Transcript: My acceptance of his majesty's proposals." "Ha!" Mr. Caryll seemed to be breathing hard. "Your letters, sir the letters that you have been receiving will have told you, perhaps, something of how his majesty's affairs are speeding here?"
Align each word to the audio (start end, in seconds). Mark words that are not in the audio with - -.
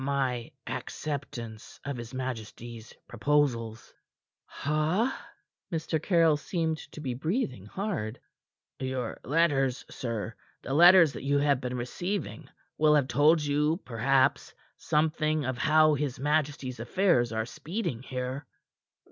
My 0.03 0.51
acceptance 0.65 1.79
of 1.85 1.95
his 1.97 2.11
majesty's 2.11 2.91
proposals." 3.07 3.93
"Ha!" 4.47 5.27
Mr. 5.71 6.01
Caryll 6.01 6.37
seemed 6.37 6.79
to 6.93 6.99
be 6.99 7.13
breathing 7.13 7.67
hard. 7.67 8.19
"Your 8.79 9.19
letters, 9.23 9.85
sir 9.91 10.33
the 10.63 10.73
letters 10.73 11.13
that 11.13 11.21
you 11.23 11.37
have 11.37 11.61
been 11.61 11.77
receiving 11.77 12.49
will 12.79 12.95
have 12.95 13.07
told 13.09 13.43
you, 13.43 13.77
perhaps, 13.85 14.55
something 14.75 15.45
of 15.45 15.59
how 15.59 15.93
his 15.93 16.19
majesty's 16.19 16.79
affairs 16.79 17.31
are 17.31 17.45
speeding 17.45 18.01
here?" 18.01 18.47